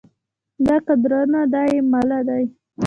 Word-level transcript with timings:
دا 0.65 0.75
کدرونه 0.85 1.39
دا 1.53 1.61
يې 1.71 1.79
مله 1.91 2.19
دي 2.27 2.43